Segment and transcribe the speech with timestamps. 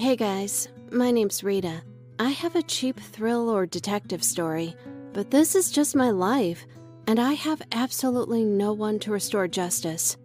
[0.00, 1.82] Hey guys, my name's Rita.
[2.18, 4.74] I have a cheap thrill or detective story,
[5.12, 6.64] but this is just my life,
[7.06, 10.16] and I have absolutely no one to restore justice.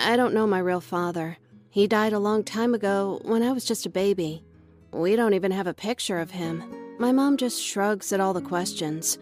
[0.00, 1.38] I don't know my real father.
[1.68, 4.42] He died a long time ago when I was just a baby.
[4.90, 6.64] We don't even have a picture of him.
[6.98, 9.16] My mom just shrugs at all the questions,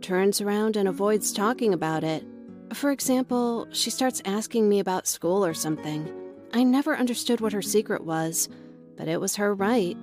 [0.00, 2.26] turns around and avoids talking about it.
[2.74, 6.12] For example, she starts asking me about school or something.
[6.52, 8.48] I never understood what her secret was,
[8.96, 9.96] but it was her right.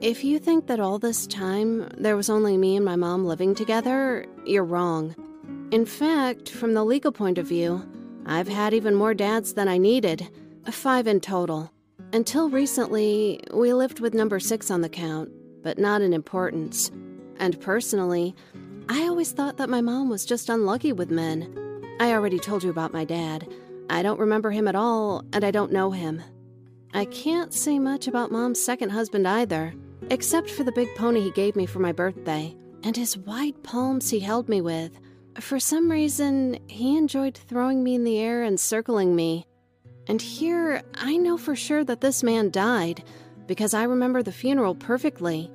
[0.00, 3.54] If you think that all this time there was only me and my mom living
[3.54, 5.14] together, you're wrong.
[5.70, 7.82] In fact, from the legal point of view,
[8.26, 10.28] I've had even more dads than I needed,
[10.70, 11.72] five in total.
[12.12, 15.30] Until recently, we lived with number six on the count,
[15.62, 16.90] but not in importance.
[17.38, 18.34] And personally,
[18.88, 21.52] I always thought that my mom was just unlucky with men.
[22.00, 23.48] I already told you about my dad.
[23.90, 26.22] I don't remember him at all, and I don't know him.
[26.96, 29.74] I can't say much about mom's second husband either,
[30.08, 34.08] except for the big pony he gave me for my birthday, and his wide palms
[34.08, 34.98] he held me with.
[35.38, 39.44] For some reason, he enjoyed throwing me in the air and circling me.
[40.06, 43.04] And here, I know for sure that this man died,
[43.46, 45.50] because I remember the funeral perfectly.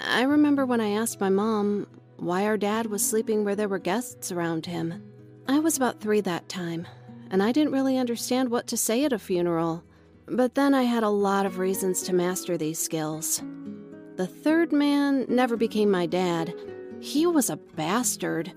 [0.00, 1.86] I remember when I asked my mom
[2.16, 5.02] why our dad was sleeping where there were guests around him.
[5.48, 6.88] I was about three that time,
[7.30, 9.84] and I didn't really understand what to say at a funeral.
[10.30, 13.42] But then I had a lot of reasons to master these skills.
[14.16, 16.54] The third man never became my dad.
[17.00, 18.52] He was a bastard.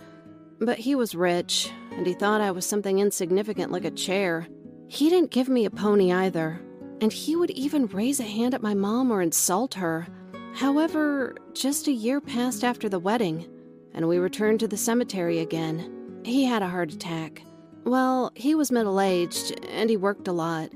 [0.59, 4.47] But he was rich, and he thought I was something insignificant like a chair.
[4.87, 6.61] He didn't give me a pony either,
[6.99, 10.07] and he would even raise a hand at my mom or insult her.
[10.53, 13.47] However, just a year passed after the wedding,
[13.93, 16.19] and we returned to the cemetery again.
[16.23, 17.41] He had a heart attack.
[17.85, 20.71] Well, he was middle aged, and he worked a lot.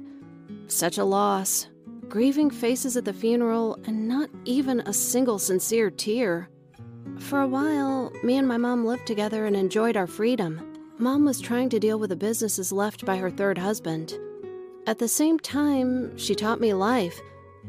[0.67, 1.67] Such a loss.
[2.09, 6.49] Grieving faces at the funeral, and not even a single sincere tear.
[7.19, 10.73] For a while, me and my mom lived together and enjoyed our freedom.
[10.97, 14.17] Mom was trying to deal with the businesses left by her third husband.
[14.87, 17.19] At the same time, she taught me life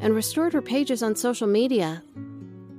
[0.01, 2.03] and restored her pages on social media.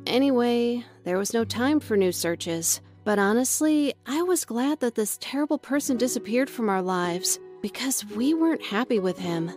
[0.06, 2.82] Anyway, there was no time for new searches.
[3.04, 8.34] But honestly, I was glad that this terrible person disappeared from our lives because we
[8.34, 9.52] weren't happy with him.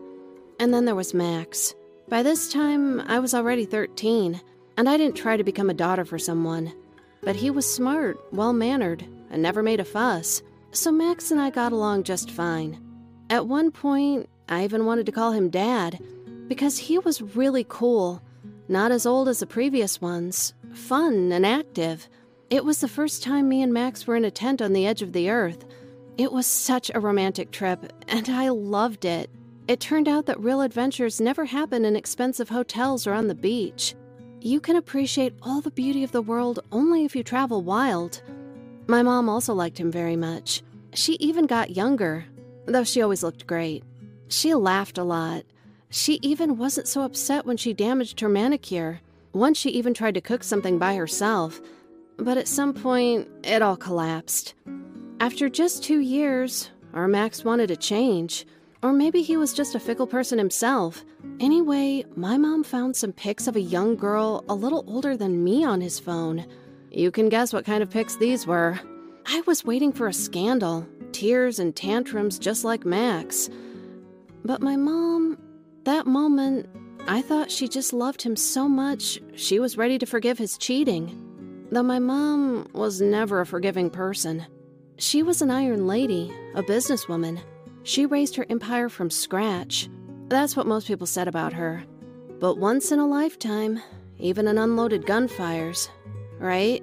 [0.60, 1.74] And then there was Max.
[2.10, 4.38] By this time, I was already 13,
[4.76, 6.70] and I didn't try to become a daughter for someone.
[7.22, 11.48] But he was smart, well mannered, and never made a fuss, so Max and I
[11.48, 12.78] got along just fine.
[13.30, 15.98] At one point, I even wanted to call him Dad,
[16.46, 18.20] because he was really cool,
[18.68, 22.06] not as old as the previous ones, fun and active.
[22.50, 25.00] It was the first time me and Max were in a tent on the edge
[25.00, 25.64] of the earth.
[26.18, 29.30] It was such a romantic trip, and I loved it.
[29.70, 33.94] It turned out that real adventures never happen in expensive hotels or on the beach.
[34.40, 38.20] You can appreciate all the beauty of the world only if you travel wild.
[38.88, 40.64] My mom also liked him very much.
[40.94, 42.24] She even got younger,
[42.66, 43.84] though she always looked great.
[44.26, 45.44] She laughed a lot.
[45.88, 49.00] She even wasn't so upset when she damaged her manicure.
[49.32, 51.60] Once she even tried to cook something by herself,
[52.16, 54.52] but at some point, it all collapsed.
[55.20, 58.46] After just two years, our Max wanted a change.
[58.82, 61.04] Or maybe he was just a fickle person himself.
[61.38, 65.64] Anyway, my mom found some pics of a young girl a little older than me
[65.64, 66.46] on his phone.
[66.90, 68.80] You can guess what kind of pics these were.
[69.26, 73.50] I was waiting for a scandal, tears and tantrums just like Max.
[74.44, 75.38] But my mom,
[75.84, 76.66] that moment,
[77.06, 81.66] I thought she just loved him so much she was ready to forgive his cheating.
[81.70, 84.46] Though my mom was never a forgiving person.
[84.96, 87.40] She was an iron lady, a businesswoman.
[87.82, 89.88] She raised her empire from scratch.
[90.28, 91.84] That's what most people said about her.
[92.38, 93.82] But once in a lifetime,
[94.18, 95.88] even an unloaded gun fires,
[96.38, 96.82] right?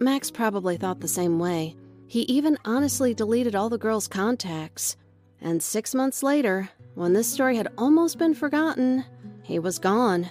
[0.00, 1.76] Max probably thought the same way.
[2.06, 4.96] He even honestly deleted all the girl's contacts.
[5.40, 9.04] And six months later, when this story had almost been forgotten,
[9.42, 10.28] he was gone.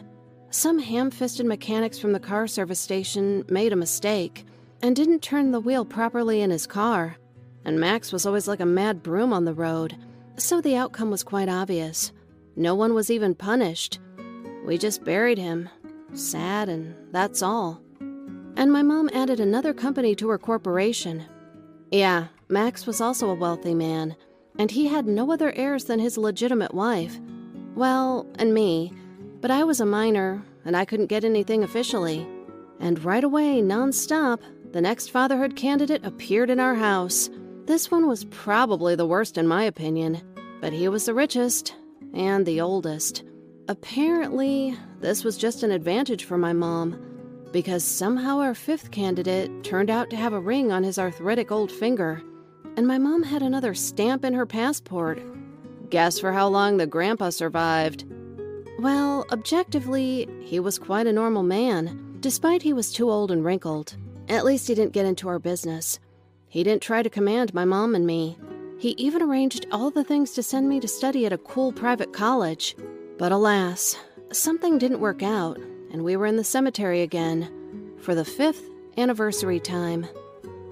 [0.49, 4.45] Some ham fisted mechanics from the car service station made a mistake
[4.81, 7.17] and didn't turn the wheel properly in his car
[7.67, 9.97] and Max was always like a mad broom on the road,
[10.37, 12.13] so the outcome was quite obvious.
[12.55, 13.99] No one was even punished.
[14.65, 15.69] We just buried him.
[16.13, 17.81] Sad, and that's all.
[18.55, 21.25] And my mom added another company to her corporation.
[21.91, 24.15] Yeah, Max was also a wealthy man,
[24.57, 27.19] and he had no other heirs than his legitimate wife.
[27.75, 28.93] Well, and me.
[29.41, 32.25] But I was a minor, and I couldn't get anything officially.
[32.79, 34.39] And right away, nonstop,
[34.71, 37.29] the next fatherhood candidate appeared in our house.
[37.67, 40.21] This one was probably the worst in my opinion,
[40.61, 41.75] but he was the richest
[42.13, 43.25] and the oldest.
[43.67, 46.97] Apparently, this was just an advantage for my mom,
[47.51, 51.69] because somehow our fifth candidate turned out to have a ring on his arthritic old
[51.69, 52.21] finger,
[52.77, 55.21] and my mom had another stamp in her passport.
[55.89, 58.05] Guess for how long the grandpa survived.
[58.79, 63.97] Well, objectively, he was quite a normal man, despite he was too old and wrinkled.
[64.29, 65.99] At least he didn't get into our business.
[66.49, 68.37] He didn't try to command my mom and me.
[68.79, 72.13] He even arranged all the things to send me to study at a cool private
[72.13, 72.75] college.
[73.17, 73.97] But alas,
[74.31, 75.57] something didn't work out,
[75.91, 80.07] and we were in the cemetery again for the fifth anniversary time.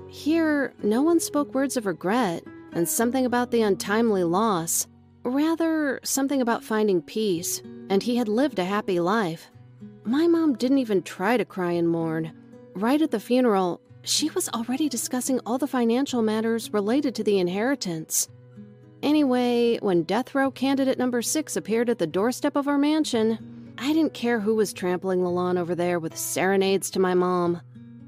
[0.08, 4.88] Here, no one spoke words of regret and something about the untimely loss,
[5.24, 9.50] rather, something about finding peace, and he had lived a happy life.
[10.04, 12.32] My mom didn't even try to cry and mourn.
[12.76, 17.40] Right at the funeral, she was already discussing all the financial matters related to the
[17.40, 18.30] inheritance.
[19.02, 23.92] Anyway, when death row candidate number six appeared at the doorstep of our mansion, I
[23.94, 27.62] didn't care who was trampling the lawn over there with serenades to my mom.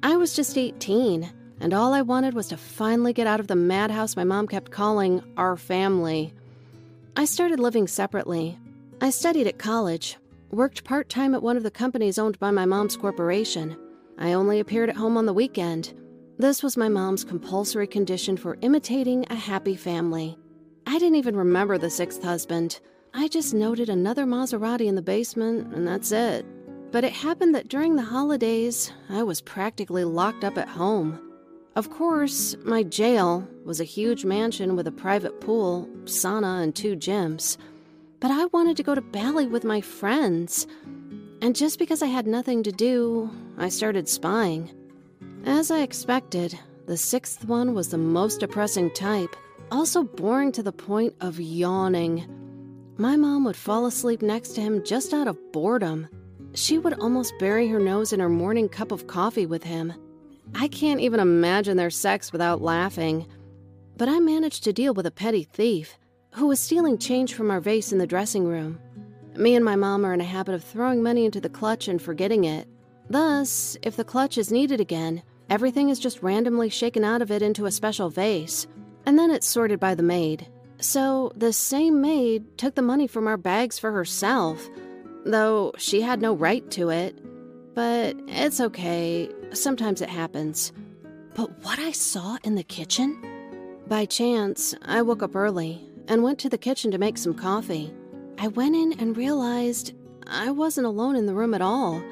[0.04, 1.30] I was just 18,
[1.60, 4.72] and all I wanted was to finally get out of the madhouse my mom kept
[4.72, 6.34] calling our family.
[7.16, 8.58] I started living separately.
[9.02, 10.18] I studied at college,
[10.52, 13.78] worked part time at one of the companies owned by my mom's corporation.
[14.18, 15.94] I only appeared at home on the weekend.
[16.40, 20.38] This was my mom's compulsory condition for imitating a happy family.
[20.86, 22.80] I didn't even remember the sixth husband.
[23.14, 26.46] I just noted another Maserati in the basement, and that's it.
[26.92, 31.20] But it happened that during the holidays, I was practically locked up at home.
[31.76, 36.96] Of course, my jail was a huge mansion with a private pool, sauna, and two
[36.96, 37.58] gyms.
[38.20, 40.66] But I wanted to go to Bali with my friends.
[41.42, 44.72] And just because I had nothing to do, I started spying.
[45.46, 46.58] As I expected,
[46.88, 49.36] the sixth one was the most depressing type,
[49.72, 52.26] also boring to the point of yawning.
[52.98, 56.08] My mom would fall asleep next to him just out of boredom.
[56.54, 59.94] She would almost bury her nose in her morning cup of coffee with him.
[60.56, 63.28] I can't even imagine their sex without laughing.
[63.98, 66.00] But I managed to deal with a petty thief
[66.34, 68.80] who was stealing change from our vase in the dressing room.
[69.38, 72.02] Me and my mom are in a habit of throwing money into the clutch and
[72.02, 72.68] forgetting it.
[73.08, 77.44] Thus, if the clutch is needed again, everything is just randomly shaken out of it
[77.44, 78.66] into a special vase,
[79.06, 80.48] and then it's sorted by the maid.
[80.80, 84.68] So, the same maid took the money from our bags for herself,
[85.24, 87.16] though she had no right to it.
[87.76, 90.74] But it's okay, sometimes it happens.
[91.36, 93.22] But what I saw in the kitchen?
[93.86, 97.94] By chance, I woke up early and went to the kitchen to make some coffee.
[98.40, 99.94] I went in and realized
[100.28, 102.04] I wasn't alone in the room at all.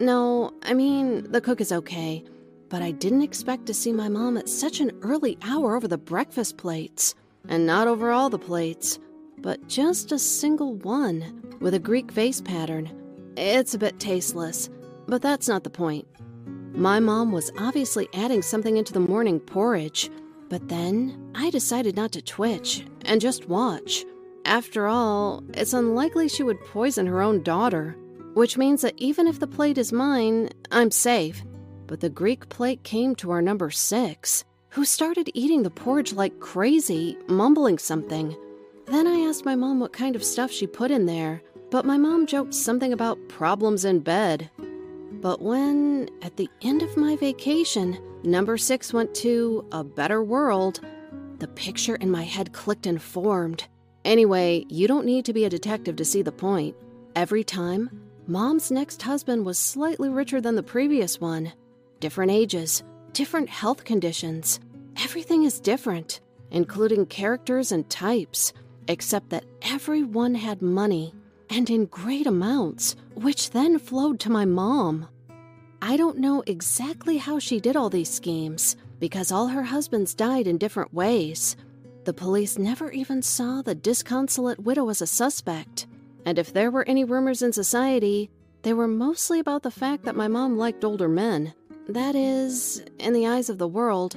[0.00, 2.24] No, I mean, the cook is okay,
[2.68, 5.98] but I didn't expect to see my mom at such an early hour over the
[5.98, 7.14] breakfast plates.
[7.48, 8.98] And not over all the plates,
[9.38, 12.90] but just a single one with a Greek vase pattern.
[13.36, 14.68] It's a bit tasteless,
[15.06, 16.06] but that's not the point.
[16.72, 20.10] My mom was obviously adding something into the morning porridge,
[20.48, 24.04] but then I decided not to twitch and just watch.
[24.44, 27.96] After all, it's unlikely she would poison her own daughter,
[28.34, 31.42] which means that even if the plate is mine, I'm safe.
[31.86, 36.40] But the Greek plate came to our number six, who started eating the porridge like
[36.40, 38.36] crazy, mumbling something.
[38.86, 41.96] Then I asked my mom what kind of stuff she put in there, but my
[41.96, 44.50] mom joked something about problems in bed.
[45.20, 50.80] But when, at the end of my vacation, number six went to a better world,
[51.38, 53.66] the picture in my head clicked and formed.
[54.04, 56.74] Anyway, you don't need to be a detective to see the point.
[57.14, 57.90] Every time,
[58.26, 61.52] mom's next husband was slightly richer than the previous one.
[62.00, 64.60] Different ages, different health conditions.
[65.02, 68.52] Everything is different, including characters and types,
[68.88, 71.14] except that everyone had money
[71.50, 75.08] and in great amounts, which then flowed to my mom.
[75.82, 80.46] I don't know exactly how she did all these schemes, because all her husbands died
[80.46, 81.56] in different ways.
[82.04, 85.86] The police never even saw the disconsolate widow as a suspect,
[86.24, 88.30] and if there were any rumors in society,
[88.62, 91.52] they were mostly about the fact that my mom liked older men.
[91.88, 94.16] That is, in the eyes of the world,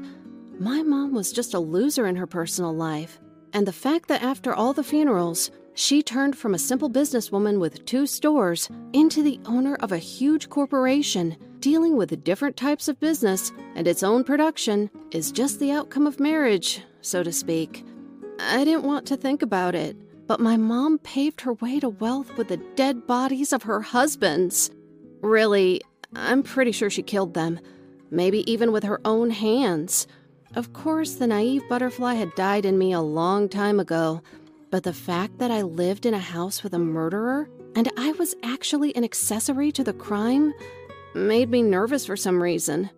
[0.60, 3.20] my mom was just a loser in her personal life,
[3.52, 7.86] and the fact that after all the funerals, she turned from a simple businesswoman with
[7.86, 13.52] two stores into the owner of a huge corporation dealing with different types of business
[13.76, 17.86] and its own production is just the outcome of marriage, so to speak.
[18.40, 19.96] I didn't want to think about it,
[20.28, 24.72] but my mom paved her way to wealth with the dead bodies of her husbands.
[25.22, 25.82] Really,
[26.16, 27.60] I'm pretty sure she killed them,
[28.10, 30.08] maybe even with her own hands.
[30.56, 34.22] Of course, the naive butterfly had died in me a long time ago
[34.74, 38.36] but the fact that I lived in a house with a murderer and I was
[38.42, 40.52] actually an accessory to the crime
[41.14, 42.90] made me nervous for some reason.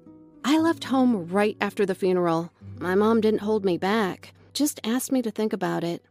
[0.45, 2.49] I left home right after the funeral.
[2.79, 6.03] My mom didn't hold me back, just asked me to think about it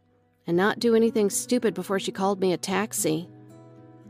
[0.47, 3.27] and not do anything stupid before she called me a taxi.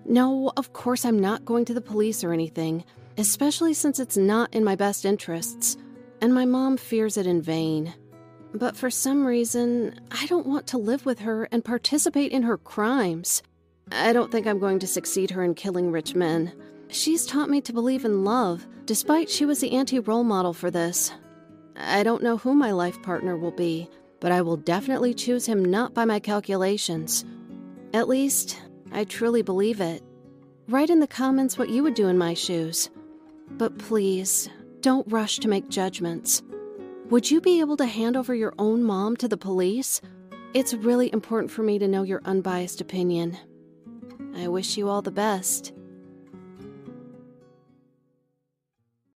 [0.05, 2.83] No, of course, I'm not going to the police or anything,
[3.17, 5.77] especially since it's not in my best interests,
[6.21, 7.93] and my mom fears it in vain.
[8.53, 12.57] But for some reason, I don't want to live with her and participate in her
[12.57, 13.43] crimes.
[13.91, 16.53] I don't think I'm going to succeed her in killing rich men.
[16.87, 20.71] She's taught me to believe in love, despite she was the anti role model for
[20.71, 21.11] this.
[21.77, 23.89] I don't know who my life partner will be,
[24.19, 27.25] but I will definitely choose him not by my calculations.
[27.93, 30.01] At least, I truly believe it.
[30.67, 32.89] Write in the comments what you would do in my shoes.
[33.51, 34.49] But please,
[34.81, 36.41] don't rush to make judgments.
[37.09, 40.01] Would you be able to hand over your own mom to the police?
[40.55, 43.37] It's really important for me to know your unbiased opinion.
[44.35, 45.71] I wish you all the best.